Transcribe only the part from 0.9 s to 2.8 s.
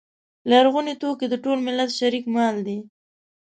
توکي د ټول ملت شریک مال دی.